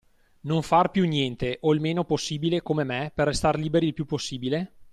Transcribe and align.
Non 0.49 0.63
far 0.63 0.89
più 0.89 1.05
niente, 1.05 1.59
o 1.61 1.73
il 1.75 1.79
meno 1.79 2.03
possibile, 2.05 2.63
come 2.63 2.83
me, 2.83 3.11
per 3.13 3.27
restar 3.27 3.59
liberi 3.59 3.85
il 3.85 3.93
più 3.93 4.05
possibile? 4.05 4.71